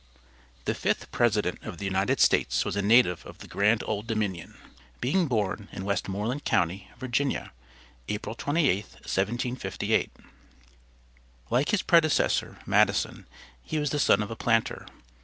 [0.65, 4.57] The fifth president of the United States was a native of the grand Old Dominion,
[4.99, 7.51] being born in Westmoreland county, Virginia,
[8.09, 10.11] April 28, 1758.
[11.51, 13.27] Like his predecessor, Madison,
[13.61, 14.87] he was the son of a planter.